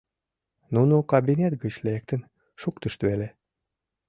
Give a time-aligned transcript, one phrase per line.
[0.73, 2.21] Нуно кабинет гыч лектын
[2.61, 3.27] шуктышт веле...